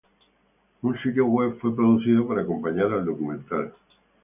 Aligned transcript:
Un 0.81 0.97
sitio 0.99 1.27
web 1.27 1.59
fue 1.61 1.75
producido 1.75 2.27
para 2.27 2.41
acompañar 2.41 2.91
al 2.91 3.05
documental. 3.05 3.71